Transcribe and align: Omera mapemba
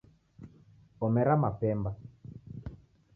Omera 1.05 1.33
mapemba 1.41 1.91